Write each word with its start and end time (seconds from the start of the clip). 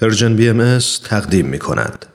Persian 0.00 0.36
BM 0.36 0.78
تقدیم 1.04 1.46
می 1.46 1.58
کند. 1.58 2.06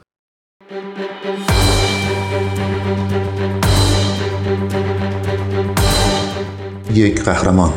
یک 6.94 7.22
قهرمان 7.22 7.72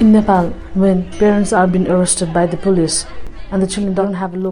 In 0.00 0.12
Nepal, 0.12 0.46
when 0.74 0.98
parents 1.20 1.52
are 1.52 1.68
being 1.68 1.88
arrested 1.88 2.28
by 2.34 2.46
the 2.46 2.56
police, 2.56 3.06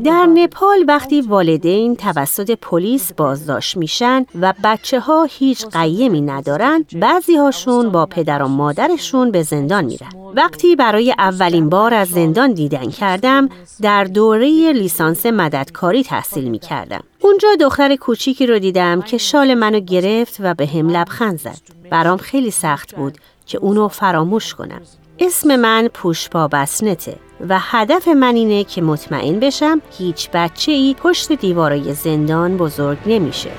در 0.04 0.26
نپال 0.26 0.84
وقتی 0.88 1.20
والدین 1.20 1.96
توسط 1.96 2.50
پلیس 2.50 3.12
بازداشت 3.12 3.76
میشن 3.76 4.26
و 4.40 4.54
بچه 4.64 5.00
ها 5.00 5.26
هیچ 5.30 5.66
قیمی 5.66 6.20
ندارن 6.20 6.84
بعضی 7.00 7.36
هاشون 7.36 7.88
با 7.88 8.06
پدر 8.06 8.42
و 8.42 8.48
مادرشون 8.48 9.30
به 9.30 9.42
زندان 9.42 9.84
میرن 9.84 10.08
وقتی 10.36 10.76
برای 10.76 11.14
اولین 11.18 11.68
بار 11.68 11.94
از 11.94 12.08
زندان 12.08 12.52
دیدن 12.52 12.90
کردم 12.90 13.48
در 13.82 14.04
دوره 14.04 14.72
لیسانس 14.72 15.26
مددکاری 15.26 16.02
تحصیل 16.02 16.48
می 16.48 16.58
کردم. 16.58 17.02
اونجا 17.20 17.48
دختر 17.60 17.96
کوچیکی 17.96 18.46
رو 18.46 18.58
دیدم 18.58 19.02
که 19.02 19.18
شال 19.18 19.54
منو 19.54 19.80
گرفت 19.80 20.36
و 20.40 20.54
به 20.54 20.66
هم 20.66 20.88
لبخند 20.88 21.38
زد. 21.38 21.58
برام 21.90 22.18
خیلی 22.18 22.50
سخت 22.50 22.94
بود 22.94 23.18
که 23.46 23.58
اونو 23.58 23.88
فراموش 23.88 24.54
کنم. 24.54 24.80
اسم 25.22 25.56
من 25.56 25.88
پوشپا 25.94 26.48
بسنته 26.48 27.16
و 27.48 27.58
هدف 27.60 28.08
من 28.08 28.34
اینه 28.34 28.64
که 28.64 28.82
مطمئن 28.82 29.40
بشم 29.40 29.80
هیچ 29.98 30.30
بچه 30.30 30.72
ای 30.72 30.96
پشت 30.98 31.32
دیوارای 31.32 31.94
زندان 31.94 32.56
بزرگ 32.56 32.98
نمیشه. 33.06 33.50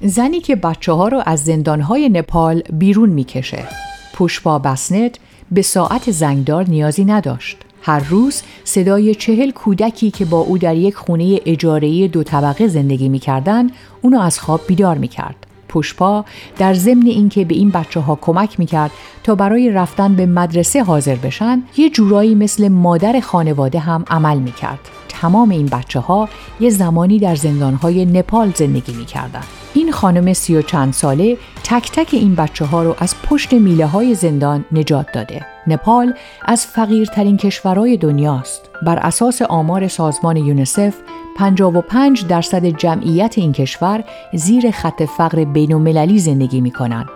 زنی 0.00 0.40
که 0.40 0.56
بچه 0.56 0.92
ها 0.92 1.08
رو 1.08 1.22
از 1.26 1.44
زندانهای 1.44 2.08
نپال 2.08 2.62
بیرون 2.72 3.08
می‌کشه. 3.08 3.68
پوشپا 4.14 4.58
بسنت 4.58 5.18
به 5.50 5.62
ساعت 5.62 6.10
زنگدار 6.10 6.64
نیازی 6.68 7.04
نداشت. 7.04 7.56
هر 7.82 8.08
روز 8.08 8.42
صدای 8.64 9.14
چهل 9.14 9.50
کودکی 9.50 10.10
که 10.10 10.24
با 10.24 10.38
او 10.38 10.58
در 10.58 10.76
یک 10.76 10.94
خونه 10.94 11.40
اجارهی 11.46 12.08
دو 12.08 12.22
طبقه 12.22 12.68
زندگی 12.68 13.08
می‌کردن 13.08 13.70
اونو 14.02 14.20
از 14.20 14.40
خواب 14.40 14.60
بیدار 14.66 14.98
می‌کرد. 14.98 15.45
پشپا 15.76 16.24
در 16.58 16.74
ضمن 16.74 17.06
اینکه 17.06 17.44
به 17.44 17.54
این 17.54 17.70
بچه 17.70 18.00
ها 18.00 18.18
کمک 18.20 18.58
می‌کرد 18.58 18.90
تا 19.22 19.34
برای 19.34 19.70
رفتن 19.70 20.14
به 20.14 20.26
مدرسه 20.26 20.84
حاضر 20.84 21.16
بشن 21.16 21.62
یه 21.76 21.90
جورایی 21.90 22.34
مثل 22.34 22.68
مادر 22.68 23.20
خانواده 23.20 23.78
هم 23.78 24.04
عمل 24.10 24.38
می‌کرد. 24.38 24.78
تمام 25.08 25.50
این 25.50 25.66
بچه 25.66 26.00
ها 26.00 26.28
یه 26.60 26.70
زمانی 26.70 27.18
در 27.18 27.36
های 27.82 28.04
نپال 28.04 28.52
زندگی 28.54 28.92
می‌کردن. 28.92 29.42
این 29.74 29.92
خانم 29.92 30.32
سی 30.32 30.56
و 30.56 30.62
چند 30.62 30.92
ساله 30.92 31.38
تک 31.68 31.92
تک 31.92 32.08
این 32.14 32.34
بچه 32.34 32.64
ها 32.64 32.82
رو 32.82 32.94
از 32.98 33.14
پشت 33.22 33.52
میله 33.52 33.86
های 33.86 34.14
زندان 34.14 34.64
نجات 34.72 35.12
داده. 35.12 35.46
نپال 35.66 36.14
از 36.44 36.66
فقیرترین 36.66 37.36
کشورهای 37.36 37.96
دنیاست. 37.96 38.70
بر 38.82 38.96
اساس 38.96 39.42
آمار 39.42 39.88
سازمان 39.88 40.36
یونسف 40.36 40.94
55 41.36 42.26
درصد 42.26 42.64
جمعیت 42.64 43.34
این 43.38 43.52
کشور 43.52 44.04
زیر 44.34 44.70
خط 44.70 45.02
فقر 45.02 45.44
بین 45.44 46.16
زندگی 46.18 46.60
می 46.60 46.70
کنند 46.70 47.06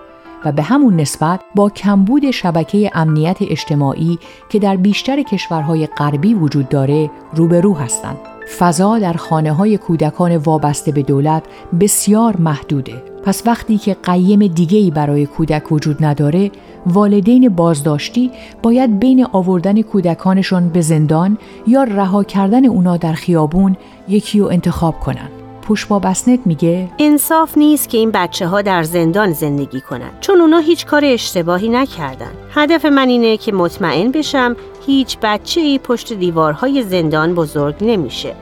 و 0.45 0.53
به 0.53 0.63
همون 0.63 1.01
نسبت 1.01 1.41
با 1.55 1.71
کمبود 1.71 2.31
شبکه 2.31 2.91
امنیت 2.95 3.39
اجتماعی 3.41 4.19
که 4.49 4.59
در 4.59 4.77
بیشتر 4.77 5.23
کشورهای 5.23 5.87
غربی 5.87 6.35
وجود 6.35 6.69
داره 6.69 7.11
روبرو 7.35 7.75
هستند. 7.75 8.19
فضا 8.59 8.99
در 8.99 9.13
خانه 9.13 9.53
های 9.53 9.79
کودکان 9.79 10.37
وابسته 10.37 10.93
به 10.93 11.03
دولت 11.03 11.43
بسیار 11.81 12.37
محدوده. 12.37 13.10
پس 13.25 13.43
وقتی 13.47 13.79
که 13.79 13.97
قیم 14.03 14.47
دیگهی 14.47 14.91
برای 14.91 15.27
کودک 15.27 15.73
وجود 15.73 16.05
نداره، 16.05 16.51
والدین 16.87 17.49
بازداشتی 17.49 18.31
باید 18.63 19.01
بین 19.01 19.27
آوردن 19.33 19.83
کودکانشون 19.83 20.69
به 20.69 20.81
زندان 20.81 21.39
یا 21.67 21.85
رها 21.85 22.25
کردن 22.25 22.65
اونا 22.65 22.97
در 22.97 23.13
خیابون 23.13 23.77
یکی 24.09 24.41
رو 24.41 24.47
انتخاب 24.47 25.01
کنن. 25.01 25.29
پوشبا 25.63 25.99
بسنت 25.99 26.41
میگه 26.47 26.89
انصاف 26.99 27.59
نیست 27.59 27.89
که 27.89 27.99
این 27.99 28.11
بچه 28.11 28.47
ها 28.47 28.63
در 28.63 28.83
زندان 28.83 29.33
زندگی 29.33 29.81
کنن 29.81 30.11
چون 30.21 30.41
اونا 30.41 30.59
هیچ 30.59 30.87
کار 30.87 31.05
اشتباهی 31.05 31.69
نکردن 31.69 32.31
هدف 32.51 32.85
من 32.85 33.09
اینه 33.09 33.37
که 33.37 33.53
مطمئن 33.53 34.11
بشم 34.11 34.57
هیچ 34.87 35.19
بچه 35.23 35.61
ای 35.61 35.79
پشت 35.79 36.13
دیوارهای 36.13 36.83
زندان 36.83 37.35
بزرگ 37.35 37.75
نمیشه 37.81 38.35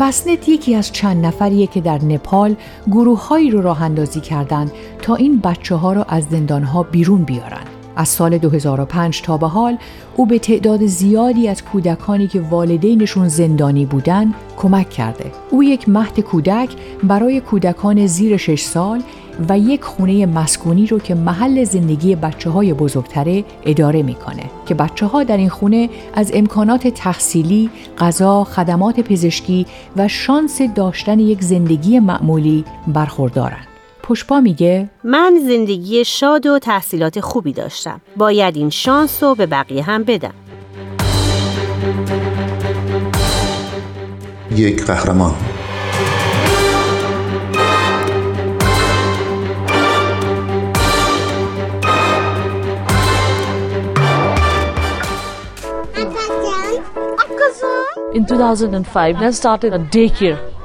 بسنت 0.00 0.48
یکی 0.48 0.74
از 0.74 0.92
چند 0.92 1.26
نفریه 1.26 1.66
که 1.66 1.80
در 1.80 2.04
نپال 2.04 2.56
گروههایی 2.86 3.50
رو 3.50 3.62
راه 3.62 3.82
اندازی 3.82 4.20
کردن 4.20 4.70
تا 5.02 5.14
این 5.14 5.40
بچه 5.40 5.74
ها 5.74 5.92
رو 5.92 6.04
از 6.08 6.24
زندان 6.24 6.62
ها 6.62 6.82
بیرون 6.82 7.24
بیارن. 7.24 7.67
از 7.98 8.08
سال 8.08 8.38
2005 8.38 9.22
تا 9.22 9.36
به 9.36 9.46
حال 9.46 9.78
او 10.16 10.26
به 10.26 10.38
تعداد 10.38 10.86
زیادی 10.86 11.48
از 11.48 11.64
کودکانی 11.64 12.26
که 12.26 12.40
والدینشون 12.40 13.28
زندانی 13.28 13.86
بودن 13.86 14.34
کمک 14.56 14.90
کرده. 14.90 15.32
او 15.50 15.64
یک 15.64 15.88
مهد 15.88 16.20
کودک 16.20 16.70
برای 17.02 17.40
کودکان 17.40 18.06
زیر 18.06 18.36
6 18.36 18.60
سال 18.60 19.02
و 19.48 19.58
یک 19.58 19.84
خونه 19.84 20.26
مسکونی 20.26 20.86
رو 20.86 20.98
که 20.98 21.14
محل 21.14 21.64
زندگی 21.64 22.14
بچه 22.14 22.50
های 22.50 22.74
بزرگتره 22.74 23.44
اداره 23.64 24.02
می‌کنه 24.02 24.42
که 24.66 24.74
بچه 24.74 25.06
ها 25.06 25.24
در 25.24 25.36
این 25.36 25.48
خونه 25.48 25.88
از 26.14 26.30
امکانات 26.34 26.88
تحصیلی، 26.88 27.70
غذا، 27.98 28.44
خدمات 28.44 29.00
پزشکی 29.00 29.66
و 29.96 30.08
شانس 30.08 30.62
داشتن 30.62 31.18
یک 31.18 31.42
زندگی 31.42 31.98
معمولی 31.98 32.64
برخوردارن. 32.86 33.77
پشپا 34.08 34.40
میگه؟ 34.40 34.88
من 35.04 35.40
زندگی 35.48 36.04
شاد 36.04 36.46
و 36.46 36.58
تحصیلات 36.58 37.20
خوبی 37.20 37.52
داشتم. 37.52 38.00
باید 38.16 38.56
این 38.56 38.70
شانس 38.70 39.22
رو 39.22 39.34
به 39.34 39.46
بقیه 39.46 39.82
هم 39.82 40.04
بدم. 40.04 40.34
یک 44.56 44.84
قهرمان. 44.84 45.34
In 58.14 58.24
2005, 58.24 59.16
I 59.22 59.30
started 59.30 59.72
a 59.74 59.78
daycare. 59.78 60.57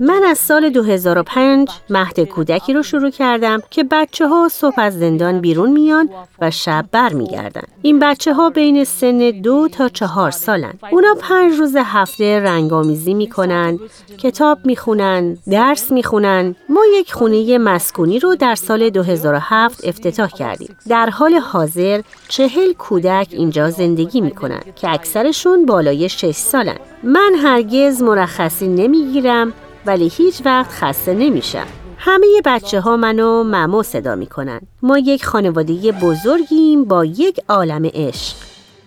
من 0.00 0.22
از 0.26 0.38
سال 0.38 0.70
2005 0.70 1.68
مهد 1.90 2.20
کودکی 2.20 2.72
رو 2.72 2.82
شروع 2.82 3.10
کردم 3.10 3.62
که 3.70 3.84
بچه 3.90 4.28
ها 4.28 4.48
صبح 4.48 4.74
از 4.76 4.98
زندان 4.98 5.40
بیرون 5.40 5.70
میان 5.70 6.08
و 6.40 6.50
شب 6.50 6.84
بر 6.92 7.12
میگردن. 7.12 7.62
این 7.82 7.98
بچه 7.98 8.34
ها 8.34 8.50
بین 8.50 8.84
سن 8.84 9.30
دو 9.30 9.68
تا 9.68 9.88
چهار 9.88 10.30
سالن. 10.30 10.72
اونا 10.90 11.14
پنج 11.20 11.58
روز 11.58 11.76
هفته 11.76 12.40
رنگامیزی 12.40 13.14
می‌کنن، 13.14 13.78
کتاب 14.18 14.58
می‌خونن، 14.64 15.38
درس 15.50 15.92
می‌خونن. 15.92 16.54
ما 16.68 16.80
یک 16.94 17.12
خونه 17.12 17.58
مسکونی 17.58 18.18
رو 18.18 18.34
در 18.34 18.54
سال 18.54 18.90
2007 18.90 19.84
افتتاح 19.84 20.28
کردیم. 20.28 20.76
در 20.88 21.10
حال 21.10 21.34
حاضر 21.34 22.00
چهل 22.28 22.72
کودک 22.72 23.28
اینجا 23.30 23.70
زندگی 23.70 24.20
می‌کنن 24.20 24.60
که 24.76 24.90
اکثرشون 24.90 25.66
بالای 25.66 26.08
6 26.08 26.30
سالن. 26.30 26.76
من 27.02 27.32
هرگز 27.42 28.02
مرخصی 28.02 28.68
نمی‌گیرم 28.68 29.52
ولی 29.86 30.08
هیچ 30.08 30.42
وقت 30.44 30.70
خسته 30.70 31.14
نمیشم. 31.14 31.66
همه 31.98 32.26
بچه 32.44 32.80
ها 32.80 32.96
منو 32.96 33.44
ممو 33.44 33.82
صدا 33.82 34.14
می‌کنن. 34.14 34.60
ما 34.82 34.98
یک 34.98 35.24
خانواده 35.24 35.92
بزرگیم 35.92 36.84
با 36.84 37.04
یک 37.04 37.40
عالم 37.48 37.90
عشق. 37.94 38.36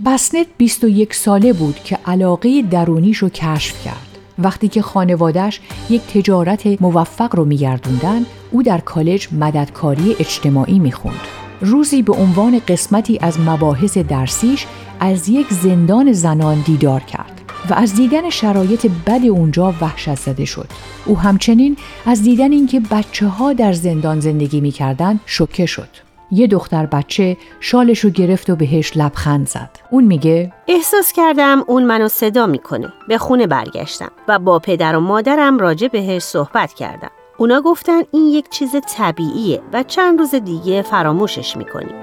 بسنت 0.06 0.48
21 0.58 1.14
ساله 1.14 1.54
بود 1.54 1.76
که 1.76 1.98
علاقه 2.06 2.62
درونیش 2.62 3.18
رو 3.18 3.30
کشف 3.30 3.84
کرد. 3.86 4.18
وقتی 4.40 4.68
که 4.68 4.82
خانوادهش 4.82 5.60
یک 5.90 6.02
تجارت 6.02 6.82
موفق 6.82 7.36
رو 7.36 7.46
میگردوندن 7.46 8.26
او 8.52 8.64
در 8.64 8.80
کالج 8.80 9.28
مددکاری 9.32 10.16
اجتماعی 10.20 10.80
می‌خوند. 10.80 11.22
روزی 11.62 12.02
به 12.02 12.14
عنوان 12.14 12.62
قسمتی 12.68 13.20
از 13.22 13.40
مباحث 13.40 13.98
درسیش 13.98 14.66
از 15.00 15.30
یک 15.30 15.48
زندان 15.54 16.12
زنان 16.12 16.64
دیدار 16.66 17.00
کرد. 17.00 17.33
و 17.70 17.74
از 17.74 17.96
دیدن 17.96 18.30
شرایط 18.30 18.88
بد 19.08 19.26
اونجا 19.26 19.74
وحشت 19.82 20.16
زده 20.16 20.46
شد. 20.46 20.68
او 21.06 21.20
همچنین 21.20 21.78
از 22.06 22.24
دیدن 22.24 22.52
اینکه 22.52 22.80
بچه 22.80 23.28
ها 23.28 23.54
در 23.54 23.74
زندان 23.74 24.20
زندگی 24.20 24.62
می‌کردن 24.62 25.20
شوکه 25.26 25.66
شد. 25.66 25.90
یه 26.32 26.48
دختر 26.48 26.86
بچه 26.86 27.38
شالش 27.60 28.00
رو 28.00 28.10
گرفت 28.10 28.50
و 28.50 28.56
بهش 28.56 28.98
لبخند 28.98 29.48
زد. 29.48 29.70
اون 29.90 30.04
میگه 30.04 30.54
احساس 30.68 31.12
کردم 31.12 31.64
اون 31.68 31.84
منو 31.84 32.08
صدا 32.08 32.48
می‌کنه. 32.48 32.94
به 33.08 33.18
خونه 33.18 33.48
برگشتم 33.48 34.12
و 34.28 34.40
با 34.40 34.60
پدر 34.60 34.96
و 34.96 35.00
مادرم 35.00 35.58
راجع 35.58 35.88
بهش 35.88 36.22
صحبت 36.22 36.74
کردم. 36.74 37.12
اونا 37.38 37.62
گفتن 37.62 38.02
این 38.12 38.28
یک 38.28 38.50
چیز 38.50 38.76
طبیعیه 38.98 39.62
و 39.74 39.84
چند 39.84 40.20
روز 40.20 40.36
دیگه 40.36 40.82
فراموشش 40.82 41.58
می‌کنیم. 41.58 41.96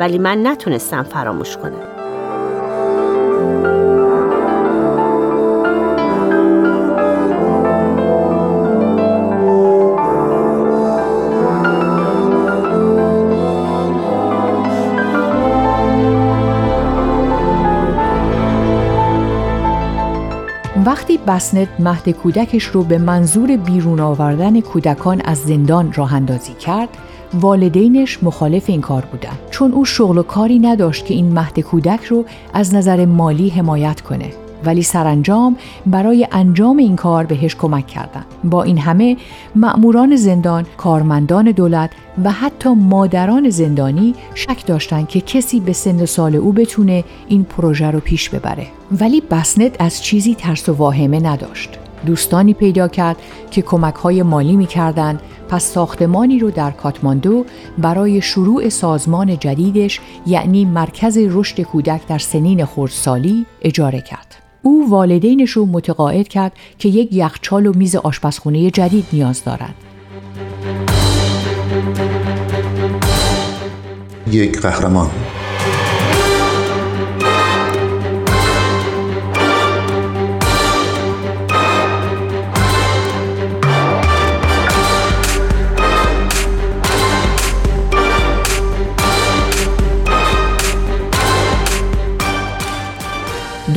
ولی 0.00 0.18
من 0.18 0.46
نتونستم 0.46 1.02
فراموش 1.02 1.56
کنم. 1.56 1.89
وقتی 20.86 21.18
بسنت 21.18 21.68
مهد 21.78 22.10
کودکش 22.10 22.64
رو 22.64 22.82
به 22.82 22.98
منظور 22.98 23.56
بیرون 23.56 24.00
آوردن 24.00 24.60
کودکان 24.60 25.20
از 25.24 25.38
زندان 25.38 25.92
راه 25.92 26.14
اندازی 26.14 26.52
کرد 26.52 26.88
والدینش 27.34 28.22
مخالف 28.22 28.64
این 28.70 28.80
کار 28.80 29.04
بودن. 29.04 29.38
چون 29.50 29.72
او 29.72 29.84
شغل 29.84 30.18
و 30.18 30.22
کاری 30.22 30.58
نداشت 30.58 31.06
که 31.06 31.14
این 31.14 31.32
مهد 31.32 31.60
کودک 31.60 32.04
رو 32.04 32.24
از 32.54 32.74
نظر 32.74 33.06
مالی 33.06 33.48
حمایت 33.48 34.00
کنه. 34.00 34.49
ولی 34.64 34.82
سرانجام 34.82 35.56
برای 35.86 36.28
انجام 36.32 36.76
این 36.76 36.96
کار 36.96 37.26
بهش 37.26 37.56
کمک 37.56 37.86
کردند. 37.86 38.26
با 38.44 38.62
این 38.62 38.78
همه 38.78 39.16
مأموران 39.54 40.16
زندان، 40.16 40.66
کارمندان 40.76 41.50
دولت 41.50 41.90
و 42.24 42.30
حتی 42.30 42.68
مادران 42.74 43.50
زندانی 43.50 44.14
شک 44.34 44.66
داشتند 44.66 45.08
که 45.08 45.20
کسی 45.20 45.60
به 45.60 45.72
سن 45.72 46.04
سال 46.04 46.36
او 46.36 46.52
بتونه 46.52 47.04
این 47.28 47.44
پروژه 47.44 47.90
رو 47.90 48.00
پیش 48.00 48.30
ببره. 48.30 48.66
ولی 49.00 49.20
بسنت 49.20 49.76
از 49.78 50.02
چیزی 50.02 50.34
ترس 50.34 50.68
و 50.68 50.72
واهمه 50.72 51.20
نداشت. 51.20 51.78
دوستانی 52.06 52.54
پیدا 52.54 52.88
کرد 52.88 53.16
که 53.50 53.62
کمک 53.62 53.94
های 53.94 54.22
مالی 54.22 54.56
می 54.56 54.66
کردن 54.66 55.20
پس 55.48 55.64
ساختمانی 55.64 56.38
رو 56.38 56.50
در 56.50 56.70
کاتماندو 56.70 57.44
برای 57.78 58.20
شروع 58.20 58.68
سازمان 58.68 59.38
جدیدش 59.38 60.00
یعنی 60.26 60.64
مرکز 60.64 61.18
رشد 61.18 61.60
کودک 61.60 62.06
در 62.06 62.18
سنین 62.18 62.64
خردسالی 62.64 63.46
اجاره 63.62 64.00
کرد. 64.00 64.39
او 64.62 64.90
والدینش 64.90 65.50
رو 65.50 65.66
متقاعد 65.66 66.28
کرد 66.28 66.52
که 66.78 66.88
یک 66.88 67.08
یخچال 67.12 67.66
و 67.66 67.72
میز 67.72 67.96
آشپزخونه 67.96 68.70
جدید 68.70 69.06
نیاز 69.12 69.44
دارند. 69.44 69.74
یک 74.32 74.60
قهرمان 74.60 75.10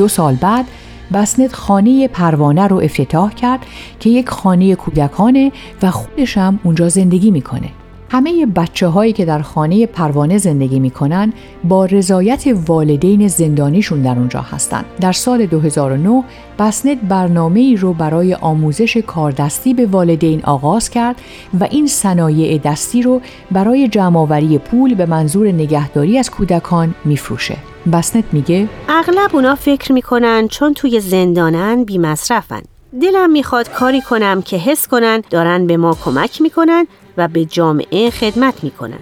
دو 0.04 0.08
سال 0.08 0.36
بعد 0.36 0.66
بسنت 1.14 1.54
خانه 1.54 2.08
پروانه 2.08 2.68
رو 2.68 2.78
افتتاح 2.78 3.34
کرد 3.34 3.60
که 4.00 4.10
یک 4.10 4.30
خانه 4.30 4.76
کودکانه 4.76 5.52
و 5.84 5.92
خودش 5.92 6.38
هم 6.38 6.60
اونجا 6.64 6.90
زندگی 6.90 7.32
می‌کنه. 7.32 7.70
همه 8.14 8.46
بچه 8.46 8.88
هایی 8.88 9.14
که 9.14 9.26
در 9.26 9.42
خانه 9.42 9.86
پروانه 9.86 10.38
زندگی 10.38 10.80
می‌کنن 10.80 11.34
با 11.64 11.86
رضایت 11.86 12.44
والدین 12.68 13.28
زندانیشون 13.28 14.02
در 14.02 14.20
اونجا 14.20 14.42
هستند. 14.42 14.86
در 15.02 15.12
سال 15.12 15.46
2009 15.46 16.24
بسنت 16.60 16.98
برنامه 17.02 17.60
ای 17.60 17.76
رو 17.76 17.94
برای 17.94 18.34
آموزش 18.34 18.98
کاردستی 18.98 19.74
به 19.74 19.86
والدین 19.86 20.42
آغاز 20.44 20.90
کرد 20.90 21.22
و 21.60 21.68
این 21.72 21.88
صنایع 21.88 22.58
دستی 22.58 23.02
رو 23.02 23.22
برای 23.52 23.88
جمعآوری 23.88 24.58
پول 24.58 24.96
به 24.96 25.06
منظور 25.06 25.48
نگهداری 25.48 26.18
از 26.18 26.32
کودکان 26.32 26.96
میفروشه. 27.06 27.58
بسنت 27.94 28.24
میگه 28.32 28.70
اغلب 28.90 29.30
اونا 29.34 29.56
فکر 29.56 29.92
می‌کنن 29.92 30.48
چون 30.48 30.74
توی 30.74 31.00
زندانن 31.00 31.84
بی 31.84 31.98
مصرفن. 31.98 32.62
دلم 33.02 33.32
می‌خواد 33.32 33.72
کاری 33.72 34.02
کنم 34.02 34.42
که 34.42 34.58
حس 34.58 34.88
کنن 34.88 35.22
دارن 35.30 35.68
به 35.68 35.78
ما 35.78 35.98
کمک 36.06 36.42
می‌کنن 36.42 36.88
و 37.18 37.28
به 37.28 37.46
جامعه 37.46 38.10
خدمت 38.10 38.64
می‌کنن. 38.64 39.00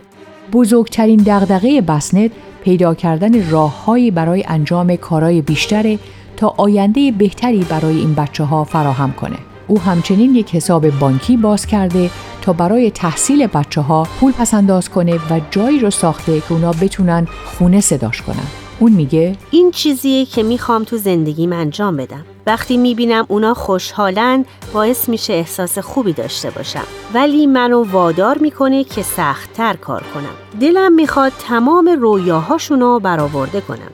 بزرگترین 0.51 1.23
دغدغه 1.25 1.81
بسنت 1.81 2.31
پیدا 2.63 2.93
کردن 2.93 3.49
راههایی 3.49 4.11
برای 4.11 4.43
انجام 4.47 4.95
کارهای 4.95 5.41
بیشتر 5.41 5.97
تا 6.37 6.53
آینده 6.57 7.11
بهتری 7.11 7.63
برای 7.69 7.97
این 7.97 8.13
بچه 8.13 8.43
ها 8.43 8.63
فراهم 8.63 9.11
کنه. 9.13 9.37
او 9.67 9.79
همچنین 9.79 10.35
یک 10.35 10.55
حساب 10.55 10.89
بانکی 10.89 11.37
باز 11.37 11.65
کرده 11.65 12.09
تا 12.41 12.53
برای 12.53 12.91
تحصیل 12.91 13.47
بچه 13.47 13.81
ها 13.81 14.07
پول 14.19 14.31
پسنداز 14.31 14.89
کنه 14.89 15.15
و 15.15 15.41
جایی 15.51 15.79
رو 15.79 15.89
ساخته 15.89 16.39
که 16.39 16.51
اونا 16.51 16.71
بتونن 16.71 17.27
خونه 17.45 17.81
صداش 17.81 18.21
کنن. 18.21 18.47
اون 18.79 18.91
میگه 18.91 19.35
این 19.51 19.71
چیزیه 19.71 20.25
که 20.25 20.43
می‌خوام 20.43 20.83
تو 20.83 20.97
زندگیم 20.97 21.53
انجام 21.53 21.97
بدم 21.97 22.25
وقتی 22.45 22.77
می‌بینم 22.77 23.25
اونا 23.27 23.53
خوشحالن 23.53 24.45
باعث 24.73 25.09
میشه 25.09 25.33
احساس 25.33 25.79
خوبی 25.79 26.13
داشته 26.13 26.49
باشم. 26.49 26.83
ولی 27.13 27.47
منو 27.47 27.83
وادار 27.83 28.37
می‌کنه 28.37 28.83
که 28.83 29.01
سختتر 29.01 29.73
کار 29.73 30.03
کنم. 30.13 30.59
دلم 30.61 30.93
می‌خواد 30.93 31.31
تمام 31.47 31.89
رویاهاشونو 32.01 32.99
برآورده 32.99 33.61
کنم. 33.61 33.91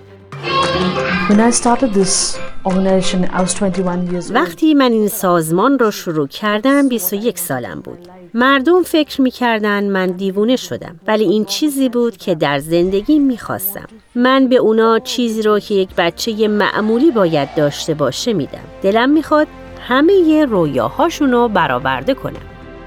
When 1.30 1.40
I 1.40 1.52
started 1.52 1.94
this 1.94 2.47
organization, 2.70 3.20
I 3.38 3.42
was 3.42 3.54
21 3.54 4.08
years 4.12 4.30
old. 4.30 4.36
وقتی 4.36 4.74
من 4.74 4.92
این 4.92 5.08
سازمان 5.08 5.80
رو 5.80 5.92
شروع 5.92 6.28
کردم 6.28 6.90
21 6.90 7.40
سالم 7.40 7.82
بود. 7.82 8.08
مردم 8.34 8.84
فکر 8.84 9.22
می‌کردن 9.22 9.84
من 9.84 10.08
دیوونه 10.08 10.56
شدم 10.56 11.00
ولی 11.08 11.24
این 11.24 11.46
چیزی 11.46 11.90
بود 11.90 12.18
که 12.18 12.36
در 12.36 12.60
زندگی 12.60 13.20
می‌خواستم. 13.20 13.88
من 14.16 14.48
به 14.48 14.56
اونا 14.56 15.00
چیزی 15.00 15.42
رو 15.42 15.60
که 15.60 15.74
یک 15.74 15.90
بچه 15.98 16.48
معمولی 16.48 17.12
باید 17.12 17.56
داشته 17.56 17.94
باشه 17.94 18.34
میدم. 18.34 18.64
دلم 18.82 19.10
می‌خواد 19.10 19.48
همه 19.88 20.46
رویاهاشون 20.46 21.32
رو 21.32 21.48
برآورده 21.48 22.14
کنم. 22.14 22.42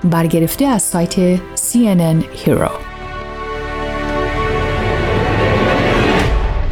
برگرفته 0.04 0.64
از 0.64 0.82
سایت 0.82 1.36
CNN 1.36 2.24
Hero. 2.44 2.89